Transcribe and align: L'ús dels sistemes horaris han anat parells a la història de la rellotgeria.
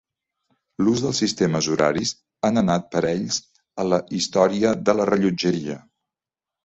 L'ús 0.85 1.03
dels 1.05 1.19
sistemes 1.23 1.67
horaris 1.75 2.13
han 2.49 2.59
anat 2.63 2.89
parells 2.95 3.39
a 3.85 3.89
la 3.93 4.01
història 4.21 4.73
de 4.89 4.97
la 5.01 5.07
rellotgeria. 5.11 5.77